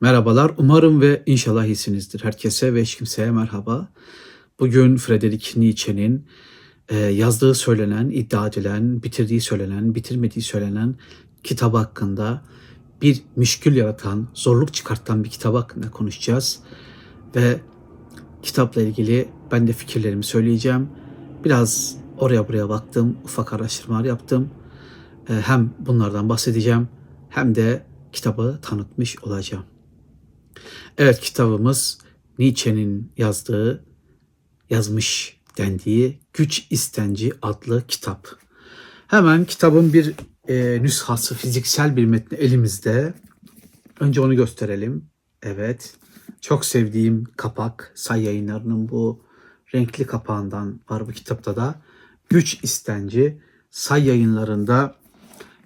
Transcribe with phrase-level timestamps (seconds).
[0.00, 0.52] Merhabalar.
[0.56, 2.24] Umarım ve inşallah iyisinizdir.
[2.24, 3.88] Herkese ve hiç kimseye merhaba.
[4.60, 6.26] Bugün Friedrich Nietzsche'nin
[6.88, 10.94] e, yazdığı söylenen, iddia edilen, bitirdiği söylenen, bitirmediği söylenen
[11.44, 12.42] kitap hakkında
[13.02, 16.60] bir müşkül yaratan, zorluk çıkartan bir kitap hakkında konuşacağız.
[17.36, 17.60] Ve
[18.42, 20.88] kitapla ilgili ben de fikirlerimi söyleyeceğim.
[21.44, 24.50] Biraz oraya buraya baktım, ufak araştırmalar yaptım.
[25.28, 26.88] E, hem bunlardan bahsedeceğim
[27.28, 29.64] hem de kitabı tanıtmış olacağım.
[30.98, 31.98] Evet kitabımız
[32.38, 33.84] Nietzsche'nin yazdığı,
[34.70, 38.28] yazmış dendiği Güç İstenci adlı kitap.
[39.06, 40.14] Hemen kitabın bir
[40.48, 43.14] e, nüshası, fiziksel bir metni elimizde.
[44.00, 45.10] Önce onu gösterelim.
[45.42, 45.94] Evet.
[46.40, 49.24] Çok sevdiğim kapak, say yayınlarının bu
[49.74, 51.74] renkli kapağından var bu kitapta da.
[52.28, 53.40] Güç İstenci,
[53.70, 54.94] say yayınlarında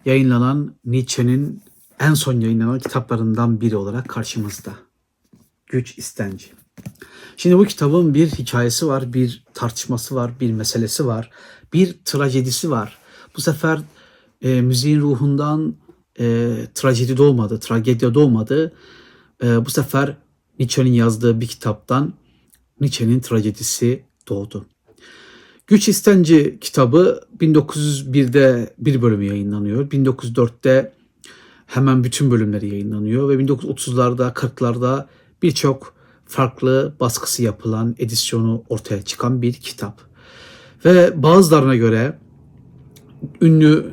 [0.05, 1.63] yayınlanan Nietzsche'nin
[2.01, 4.73] en son yayınlanan kitaplarından biri olarak karşımızda.
[5.73, 6.47] Güç istenci.
[7.37, 11.31] Şimdi bu kitabın bir hikayesi var, bir tartışması var, bir meselesi var,
[11.73, 12.99] bir trajedisi var.
[13.37, 13.81] Bu sefer
[14.43, 15.75] e, müziğin ruhundan
[16.21, 18.73] e, trajedi doğmadı, tragedya doğmadı.
[19.45, 20.17] E, bu sefer
[20.59, 22.13] Nietzsche'nin yazdığı bir kitaptan
[22.81, 24.67] Nietzsche'nin trajedisi doğdu.
[25.67, 29.91] Güç İstenci kitabı 1901'de bir bölümü yayınlanıyor.
[29.91, 30.93] 1904'te
[31.67, 35.07] hemen bütün bölümleri yayınlanıyor ve 1930'larda 40'larda
[35.43, 35.95] birçok
[36.27, 40.01] farklı baskısı yapılan edisyonu ortaya çıkan bir kitap.
[40.85, 42.19] Ve bazılarına göre
[43.41, 43.93] ünlü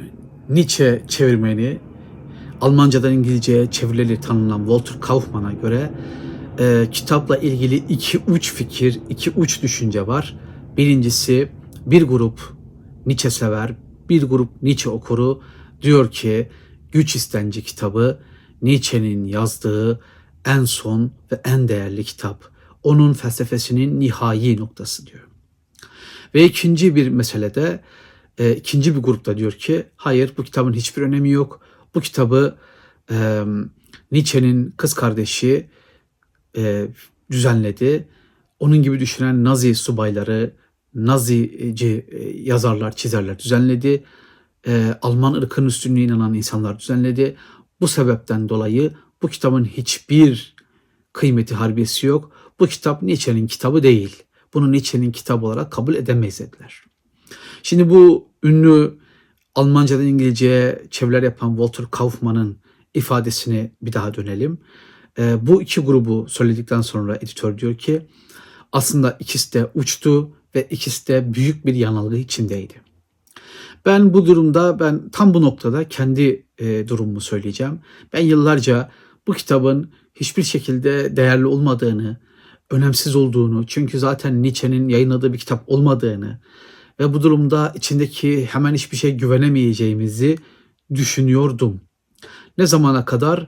[0.49, 1.79] Nietzsche çevirmeni
[2.61, 5.91] Almancadan İngilizceye çevirileri tanınan Walter Kaufmann'a göre
[6.59, 10.39] e, kitapla ilgili iki uç fikir, iki uç düşünce var.
[10.77, 11.49] Birincisi
[11.85, 12.39] bir grup
[13.05, 13.75] Nietzsche sever,
[14.09, 15.41] bir grup Nietzsche okuru
[15.81, 16.49] diyor ki
[16.91, 18.19] Güç İstenci kitabı
[18.61, 19.99] Nietzsche'nin yazdığı
[20.45, 22.43] en son ve en değerli kitap.
[22.83, 25.27] Onun felsefesinin nihai noktası diyor.
[26.35, 27.83] Ve ikinci bir meselede
[28.37, 31.61] e, ikinci bir grupta diyor ki hayır bu kitabın hiçbir önemi yok.
[31.95, 32.57] Bu kitabı
[33.11, 33.43] e,
[34.11, 35.69] Nietzsche'nin kız kardeşi
[36.57, 36.87] e,
[37.31, 38.07] düzenledi.
[38.59, 40.55] Onun gibi düşünen Nazi subayları,
[40.93, 44.03] Nazici e, yazarlar, çizerler düzenledi.
[44.67, 47.35] E, Alman ırkının üstünlüğüne inanan insanlar düzenledi.
[47.81, 50.55] Bu sebepten dolayı bu kitabın hiçbir
[51.13, 52.31] kıymeti harbiyesi yok.
[52.59, 54.23] Bu kitap Nietzsche'nin kitabı değil.
[54.53, 56.83] Bunu Nietzsche'nin kitabı olarak kabul edemeyiz dediler.
[57.63, 58.99] Şimdi bu ünlü
[59.55, 62.57] Almancadan İngilizceye çeviriler yapan Walter Kaufmann'ın
[62.93, 64.57] ifadesine bir daha dönelim.
[65.19, 68.01] E, bu iki grubu söyledikten sonra editör diyor ki
[68.71, 72.73] aslında ikisi de uçtu ve ikisi de büyük bir yanılgı içindeydi.
[73.85, 77.79] Ben bu durumda ben tam bu noktada kendi e, durumumu söyleyeceğim.
[78.13, 78.91] Ben yıllarca
[79.29, 82.17] bu kitabın hiçbir şekilde değerli olmadığını,
[82.69, 86.39] önemsiz olduğunu, çünkü zaten Nietzsche'nin yayınladığı bir kitap olmadığını
[86.99, 90.37] ve bu durumda içindeki hemen hiçbir şey güvenemeyeceğimizi
[90.93, 91.81] düşünüyordum.
[92.57, 93.47] Ne zamana kadar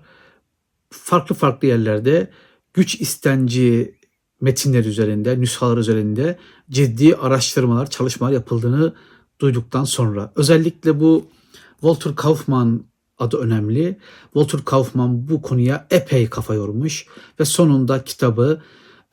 [0.89, 2.31] farklı farklı yerlerde
[2.73, 3.95] güç istenci
[4.41, 6.37] metinler üzerinde, nüshalar üzerinde
[6.69, 8.93] ciddi araştırmalar, çalışmalar yapıldığını
[9.39, 10.31] duyduktan sonra.
[10.35, 11.29] Özellikle bu
[11.71, 12.90] Walter Kaufmann
[13.21, 13.97] adı önemli.
[14.23, 17.05] Walter Kaufmann bu konuya epey kafa yormuş
[17.39, 18.61] ve sonunda kitabı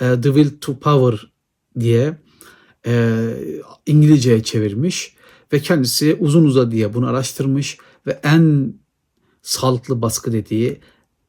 [0.00, 1.32] e, The Will to Power
[1.80, 2.18] diye
[2.86, 3.24] e,
[3.86, 5.16] İngilizceye çevirmiş
[5.52, 8.74] ve kendisi uzun uzadıya bunu araştırmış ve en
[9.42, 10.80] sağlıklı baskı dediği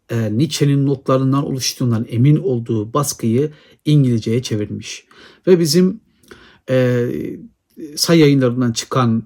[0.10, 3.52] e, Nietzsche'nin notlarından oluştuğundan emin olduğu baskıyı
[3.86, 5.06] İngilizceye çevirmiş.
[5.48, 6.02] Ve bizim
[6.70, 7.08] e,
[7.96, 9.24] say yayınlarından çıkan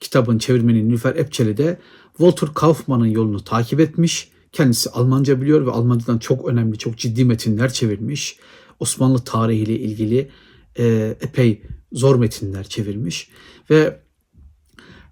[0.00, 1.78] kitabın çevirmeni Nilüfer Epçeli de
[2.16, 4.30] Walter Kaufmann'ın yolunu takip etmiş.
[4.52, 8.38] Kendisi Almanca biliyor ve Almancadan çok önemli, çok ciddi metinler çevirmiş.
[8.80, 10.30] Osmanlı tarihiyle ilgili
[10.78, 13.30] e, epey zor metinler çevirmiş.
[13.70, 14.00] Ve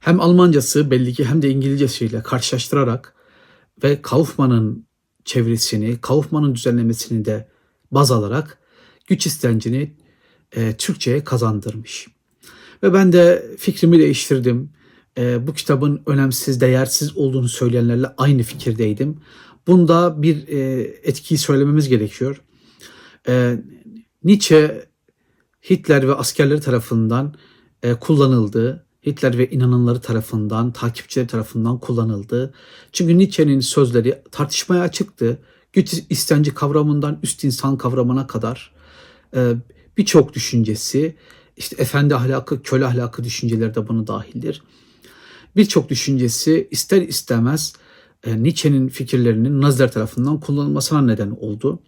[0.01, 3.15] hem Almancası belli ki hem de İngilizcesiyle karşılaştırarak
[3.83, 4.87] ve Kaufmann'ın
[5.25, 7.48] çevresini, Kaufmann'ın düzenlemesini de
[7.91, 8.59] baz alarak
[9.07, 9.97] güç istencini
[10.57, 12.09] e, Türkçe'ye kazandırmış.
[12.83, 14.71] Ve ben de fikrimi değiştirdim
[15.18, 19.20] e, bu kitabın önemsiz, değersiz olduğunu söyleyenlerle aynı fikirdeydim.
[19.66, 22.42] Bunda bir e, etkiyi söylememiz gerekiyor.
[23.28, 23.59] E,
[24.24, 24.86] Nietzsche
[25.70, 27.34] Hitler ve askerleri tarafından
[27.82, 28.86] e, kullanıldı.
[29.06, 32.54] Hitler ve inananları tarafından, takipçileri tarafından kullanıldı.
[32.92, 35.38] Çünkü Nietzsche'nin sözleri tartışmaya açıktı.
[35.72, 38.74] Güç istenci kavramından üst insan kavramına kadar
[39.36, 39.53] e,
[39.98, 41.16] birçok düşüncesi,
[41.56, 44.62] işte efendi ahlakı, köle ahlakı düşünceleri de bunu dahildir
[45.57, 47.72] birçok düşüncesi ister istemez
[48.25, 51.83] e, Nietzsche'nin fikirlerinin Naziler tarafından kullanılmasına neden oldu.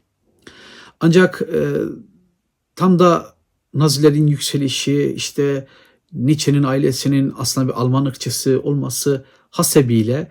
[1.00, 1.72] Ancak e,
[2.76, 3.34] tam da
[3.74, 5.66] Nazilerin yükselişi işte
[6.12, 10.30] Nietzsche'nin ailesinin aslında bir Alman ırkçısı olması hasebiyle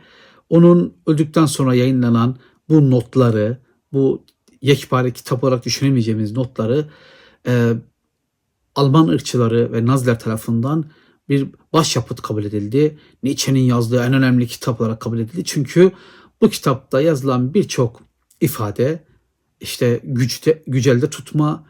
[0.49, 2.37] onun öldükten sonra yayınlanan
[2.69, 3.57] bu notları,
[3.93, 4.25] bu
[4.61, 6.85] yekpare kitap olarak düşünemeyeceğimiz notları
[7.47, 7.73] e,
[8.75, 10.85] Alman ırkçıları ve Naziler tarafından
[11.33, 12.97] bir başyapıt kabul edildi.
[13.23, 15.43] Nietzsche'nin yazdığı en önemli kitap olarak kabul edildi.
[15.45, 15.91] Çünkü
[16.41, 18.01] bu kitapta yazılan birçok
[18.41, 19.03] ifade
[19.61, 21.65] işte güçte, gücelde tutma,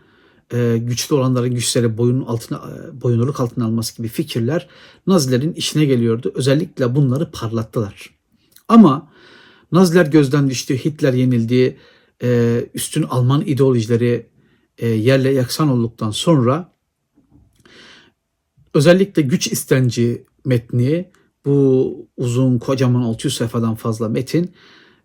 [0.53, 4.67] e, güçlü olanların güçleri boyun altına e, boyunluluk altına alması gibi fikirler
[5.07, 6.31] Nazilerin işine geliyordu.
[6.35, 8.09] Özellikle bunları parlattılar.
[8.67, 9.11] Ama
[9.71, 11.77] Naziler gözden düştü, Hitler yenildi,
[12.23, 14.33] e, üstün Alman ideolojileri
[14.81, 16.72] yerle yaksan olduktan sonra
[18.73, 21.11] özellikle güç istenci metni
[21.45, 24.51] bu uzun kocaman 600 sayfadan fazla metin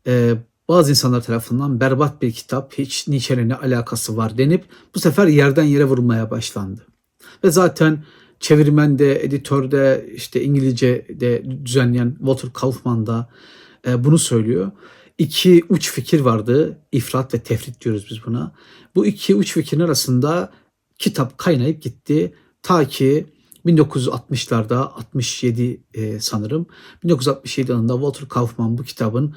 [0.06, 0.34] e,
[0.68, 5.64] bazı insanlar tarafından berbat bir kitap, hiç Nietzsche'nin ne alakası var denip bu sefer yerden
[5.64, 6.86] yere vurulmaya başlandı.
[7.44, 8.04] Ve zaten
[8.40, 13.28] çevirmende, editörde, işte İngilizce'de düzenleyen Walter Kaufman da
[13.86, 14.70] e, bunu söylüyor.
[15.18, 16.78] İki uç fikir vardı.
[16.92, 18.52] İfrat ve tefrit diyoruz biz buna.
[18.94, 20.52] Bu iki uç fikrin arasında
[20.98, 22.34] kitap kaynayıp gitti.
[22.62, 23.26] Ta ki
[23.68, 26.66] 1960'larda 67 e, sanırım
[27.04, 29.34] 1967 yılında Walter Kaufman bu kitabın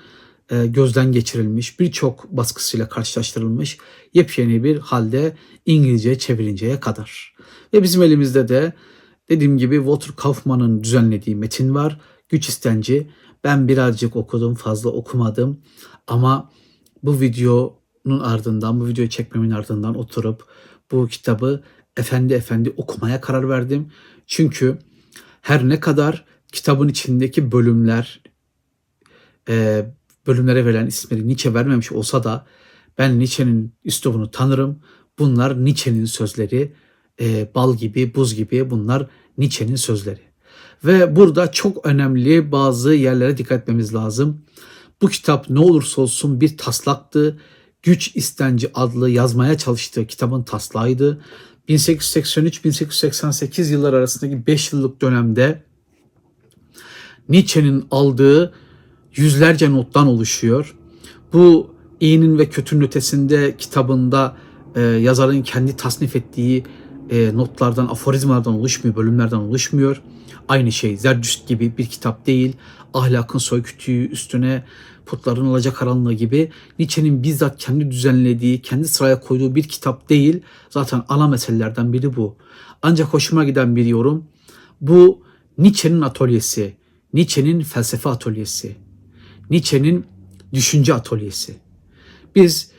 [0.49, 3.77] e, gözden geçirilmiş birçok baskısıyla karşılaştırılmış
[4.13, 5.35] yepyeni bir halde
[5.65, 7.35] İngilizce çevirinceye kadar.
[7.73, 8.73] Ve bizim elimizde de
[9.29, 12.01] dediğim gibi Walter Kaufman'ın düzenlediği metin var.
[12.29, 13.11] Güç istenci.
[13.43, 15.61] Ben birazcık okudum fazla okumadım
[16.07, 16.51] ama
[17.03, 20.45] bu videonun ardından bu videoyu çekmemin ardından oturup
[20.91, 21.63] bu kitabı
[21.97, 23.91] efendi efendi okumaya karar verdim.
[24.27, 24.77] Çünkü
[25.41, 28.21] her ne kadar kitabın içindeki bölümler
[29.49, 29.85] e,
[30.27, 32.45] bölümlere verilen isimleri Nietzsche vermemiş olsa da
[32.97, 34.79] ben Nietzsche'nin üslubunu tanırım.
[35.19, 36.73] Bunlar Nietzsche'nin sözleri.
[37.21, 39.07] E, bal gibi, buz gibi bunlar
[39.37, 40.19] Nietzsche'nin sözleri.
[40.85, 44.41] Ve burada çok önemli bazı yerlere dikkat etmemiz lazım.
[45.01, 47.39] Bu kitap ne olursa olsun bir taslaktı.
[47.83, 51.21] Güç İstenci adlı yazmaya çalıştığı kitabın taslağıydı.
[51.69, 55.63] 1883-1888 yıllar arasındaki 5 yıllık dönemde
[57.29, 58.53] Nietzsche'nin aldığı
[59.15, 60.75] yüzlerce nottan oluşuyor.
[61.33, 64.37] Bu iyinin ve kötünün ötesinde kitabında
[64.75, 66.63] e, yazarın kendi tasnif ettiği
[67.09, 70.01] e, notlardan, aforizmalardan oluşmuyor, bölümlerden oluşmuyor.
[70.47, 72.55] Aynı şey Zerdüşt gibi bir kitap değil.
[72.93, 74.63] Ahlakın soykütüğü üstüne
[75.11, 80.41] putların alacak karanlığı gibi Nietzsche'nin bizzat kendi düzenlediği, kendi sıraya koyduğu bir kitap değil.
[80.69, 82.35] Zaten ana meselelerden biri bu.
[82.81, 84.25] Ancak hoşuma giden bir yorum.
[84.81, 85.23] Bu
[85.57, 86.75] Nietzsche'nin atölyesi,
[87.13, 88.75] Nietzsche'nin felsefe atölyesi,
[89.49, 90.05] Nietzsche'nin
[90.53, 91.55] düşünce atölyesi.
[92.35, 92.71] Biz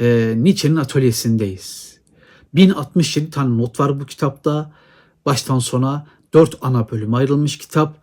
[0.00, 1.98] e, Nietzsche'nin atölyesindeyiz.
[2.54, 4.72] 1067 tane not var bu kitapta.
[5.26, 7.96] Baştan sona dört ana bölüm ayrılmış kitap.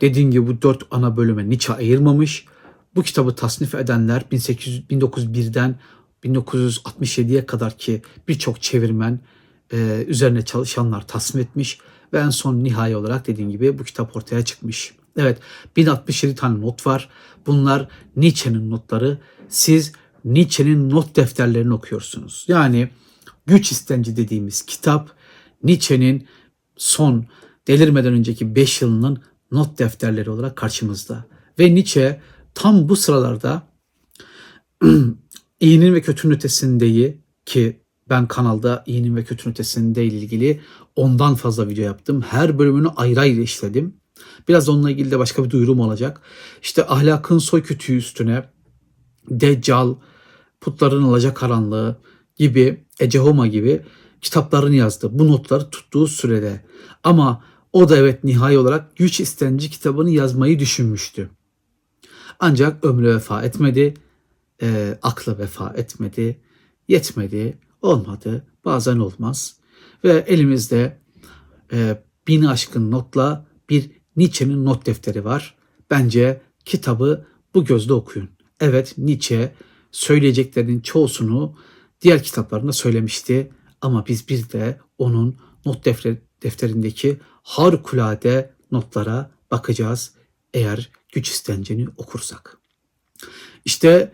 [0.00, 2.46] Dediğim gibi bu dört ana bölüme Nietzsche ayırmamış.
[2.98, 5.76] Bu kitabı tasnif edenler 1800, 1901'den
[6.24, 9.20] 1967'ye kadar ki birçok çevirmen
[9.72, 11.78] e, üzerine çalışanlar tasnif etmiş
[12.12, 14.94] ve en son nihai olarak dediğim gibi bu kitap ortaya çıkmış.
[15.16, 15.38] Evet
[15.76, 17.08] 1067 tane not var.
[17.46, 19.18] Bunlar Nietzsche'nin notları.
[19.48, 19.92] Siz
[20.24, 22.44] Nietzsche'nin not defterlerini okuyorsunuz.
[22.48, 22.88] Yani
[23.46, 25.10] Güç İstenci dediğimiz kitap
[25.62, 26.28] Nietzsche'nin
[26.76, 27.26] son
[27.68, 31.24] delirmeden önceki 5 yılının not defterleri olarak karşımızda.
[31.58, 32.20] Ve Nietzsche
[32.58, 33.62] tam bu sıralarda
[35.60, 40.60] iyinin ve kötünün ötesindeyi ki ben kanalda iyinin ve kötünün ötesinde ilgili
[40.96, 42.22] ondan fazla video yaptım.
[42.22, 43.94] Her bölümünü ayrı ayrı işledim.
[44.48, 46.20] Biraz onunla ilgili de başka bir duyurum olacak.
[46.62, 48.44] İşte ahlakın soy kütüğü üstüne
[49.30, 49.94] Deccal,
[50.60, 51.98] putların alacak karanlığı
[52.36, 53.82] gibi, Ecehoma gibi
[54.20, 55.08] kitaplarını yazdı.
[55.12, 56.64] Bu notları tuttuğu sürede.
[57.04, 61.30] Ama o da evet nihai olarak güç istenci kitabını yazmayı düşünmüştü.
[62.38, 63.94] Ancak ömrü vefa etmedi,
[64.62, 66.40] e, aklı vefa etmedi,
[66.88, 69.56] yetmedi, olmadı, bazen olmaz.
[70.04, 70.98] Ve elimizde
[71.72, 75.54] e, bin aşkın notla bir Nietzsche'nin not defteri var.
[75.90, 78.28] Bence kitabı bu gözle okuyun.
[78.60, 79.54] Evet Nietzsche
[79.92, 81.56] söyleyeceklerinin çoğusunu
[82.00, 85.84] diğer kitaplarında söylemişti ama biz bir de onun not
[86.42, 90.14] defterindeki harikulade notlara bakacağız
[90.54, 92.58] eğer güç istenceni okursak.
[93.64, 94.12] İşte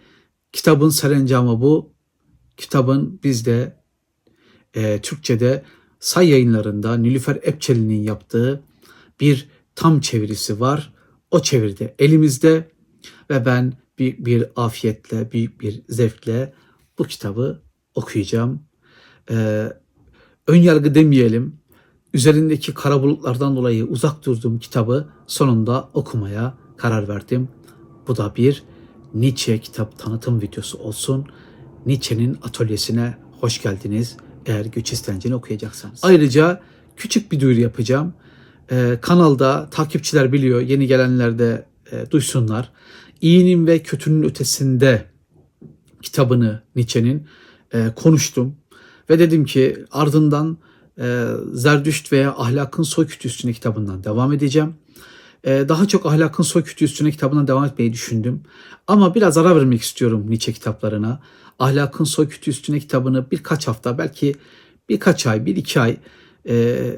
[0.53, 1.95] kitabın serencamı bu.
[2.57, 3.77] Kitabın bizde
[4.75, 5.65] e, Türkçe'de
[6.01, 8.63] say yayınlarında Nilüfer Epçeli'nin yaptığı
[9.21, 10.93] bir tam çevirisi var.
[11.31, 12.71] O çeviride elimizde
[13.31, 16.55] ve ben büyük bir afiyetle, büyük bir zevkle
[16.99, 17.63] bu kitabı
[17.95, 18.63] okuyacağım.
[19.31, 19.73] Ee,
[20.47, 21.59] ön yargı demeyelim.
[22.15, 27.49] Üzerindeki kara bulutlardan dolayı uzak durduğum kitabı sonunda okumaya karar verdim.
[28.09, 28.63] Bu da bir
[29.15, 31.27] Nietzsche kitap tanıtım videosu olsun.
[31.87, 34.17] Nietzsche'nin atölyesine hoş geldiniz
[34.47, 36.01] eğer güç istencini okuyacaksanız.
[36.03, 36.61] Ayrıca
[36.97, 38.15] küçük bir duyuru yapacağım.
[38.71, 42.71] Ee, kanalda takipçiler biliyor, yeni gelenler de e, duysunlar.
[43.21, 45.05] İyinin ve kötünün ötesinde
[46.03, 47.27] kitabını Nietzsche'nin
[47.75, 48.57] e, konuştum.
[49.11, 50.59] Ve dedim ki ardından
[50.99, 54.75] e, Zerdüşt veya Ahlakın Soykütü Üstüne kitabından devam edeceğim.
[55.45, 58.43] E, daha çok Ahlakın Soykütü Üstüne kitabından devam etmeyi düşündüm.
[58.87, 61.21] Ama biraz ara vermek istiyorum Nietzsche kitaplarına.
[61.59, 64.35] Ahlakın Soykütü Üstüne kitabını birkaç hafta belki
[64.89, 65.97] birkaç ay, bir iki ay
[66.49, 66.55] e,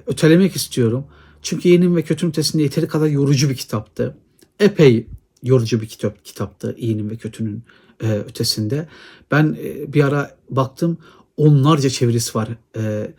[0.07, 1.07] ötelemek istiyorum.
[1.43, 4.17] Çünkü iyinin ve kötünün ötesinde yeteri kadar yorucu bir kitaptı.
[4.61, 5.07] Epey
[5.43, 7.65] yorucu bir kitap kitaptı iyinin ve kötünün
[8.03, 8.89] e, ötesinde.
[9.31, 10.99] Ben e, bir ara baktım
[11.37, 12.49] onlarca çevirisi var.
[12.77, 13.13] E,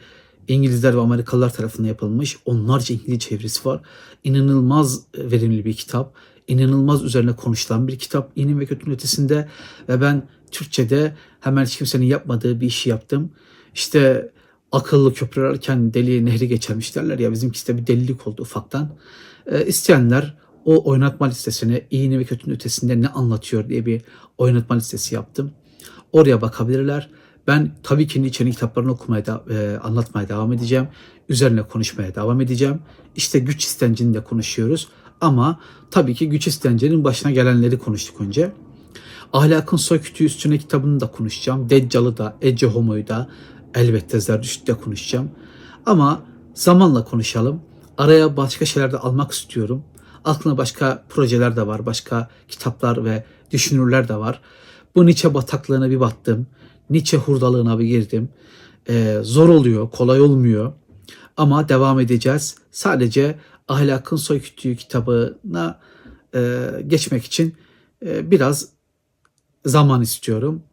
[0.47, 3.81] İngilizler ve Amerikalılar tarafından yapılmış onlarca İngilizce çevirisi var.
[4.23, 6.13] İnanılmaz verimli bir kitap.
[6.47, 8.31] İnanılmaz üzerine konuşulan bir kitap.
[8.35, 9.47] İyinin ve kötünün ötesinde
[9.89, 13.31] ve ben Türkçe'de hemen hiç kimsenin yapmadığı bir işi yaptım.
[13.73, 14.31] İşte
[14.71, 18.95] akıllı köprü ararken deli nehri geçermiş derler ya bizimkisi de bir delilik oldu ufaktan.
[19.45, 24.01] E, isteyenler o oynatma listesine iyinin ve kötünün ötesinde ne anlatıyor diye bir
[24.37, 25.51] oynatma listesi yaptım.
[26.11, 27.09] Oraya bakabilirler.
[27.47, 30.87] Ben tabii ki Nietzsche'nin kitaplarını okumaya, da, e, anlatmaya devam edeceğim.
[31.29, 32.79] Üzerine konuşmaya devam edeceğim.
[33.15, 34.87] İşte güç istencini de konuşuyoruz.
[35.21, 35.59] Ama
[35.91, 38.51] tabii ki güç istencinin başına gelenleri konuştuk önce.
[39.33, 41.69] Ahlakın Soykütü Üstüne kitabını da konuşacağım.
[41.69, 43.29] Deccal'ı da, Ece Homo'yu da,
[43.75, 45.31] elbette Zerdüşt'ü de konuşacağım.
[45.85, 46.21] Ama
[46.53, 47.61] zamanla konuşalım.
[47.97, 49.83] Araya başka şeyler de almak istiyorum.
[50.25, 54.41] Aklına başka projeler de var, başka kitaplar ve düşünürler de var.
[54.95, 56.47] Bu Nietzsche bataklığına bir battım.
[56.89, 58.29] Nietzsche hurdalığına bir girdim.
[58.89, 60.73] Ee, zor oluyor, kolay olmuyor.
[61.37, 62.55] Ama devam edeceğiz.
[62.71, 65.79] Sadece Ahlakın Soykütüğü kitabına
[66.35, 67.55] e, geçmek için
[68.05, 68.69] e, biraz
[69.65, 70.63] zaman istiyorum.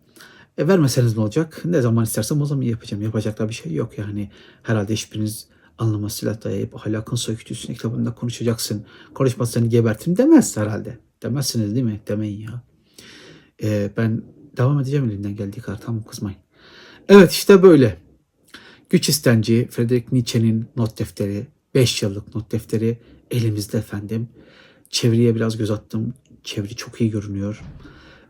[0.58, 1.62] E, vermeseniz ne olacak?
[1.64, 3.02] Ne zaman istersem o zaman yapacağım.
[3.02, 4.30] Yapacak da bir şey yok yani.
[4.62, 8.86] Herhalde hiçbiriniz anlamasıyla dayayıp ahlakın soykütüsüne kitabında konuşacaksın.
[9.14, 10.98] Konuşmazsanı gebertin demez herhalde.
[11.22, 12.00] Demezsiniz değil mi?
[12.08, 12.62] Demeyin ya.
[13.62, 14.22] E, ben
[14.56, 15.80] devam edeceğim elinden geldiği kadar.
[15.80, 16.38] Tamam kızmayın.
[17.08, 17.98] Evet işte böyle.
[18.90, 22.98] Güç istenci Friedrich Nietzsche'nin not defteri, 5 yıllık not defteri
[23.30, 24.28] elimizde efendim.
[24.90, 26.14] Çeviriye biraz göz attım.
[26.44, 27.62] Çeviri çok iyi görünüyor.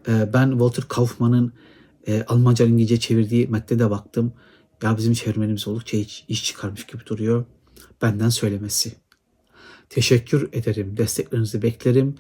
[0.09, 1.53] Ee, ben Walter Kaufmann'ın
[2.07, 4.33] e, Almanca İngilizce çevirdiği metne baktım.
[4.83, 7.45] Ya bizim çevirmenimiz oldukça iş, iş çıkarmış gibi duruyor.
[8.03, 8.93] Benden söylemesi.
[9.91, 10.97] Teşekkür ederim.
[10.97, 12.15] Desteklerinizi beklerim.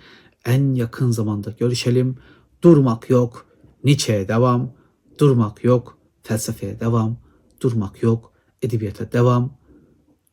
[0.44, 2.16] En yakın zamanda görüşelim.
[2.62, 3.46] Durmak yok.
[3.84, 4.72] Nietzsche'ye devam.
[5.18, 5.98] Durmak yok.
[6.22, 7.16] Felsefeye devam.
[7.60, 8.32] Durmak yok.
[8.62, 9.58] Edebiyata devam.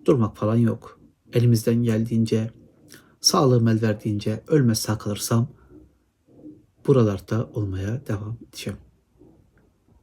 [0.06, 1.00] Durmak falan yok.
[1.34, 2.52] Elimizden geldiğince,
[3.22, 5.48] sağlığım el verdiğince, ölmez sağ kalırsam
[6.88, 8.80] buralarda olmaya devam edeceğim.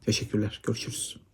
[0.01, 0.61] Teşekkürler.
[0.67, 1.28] Görüşürüz.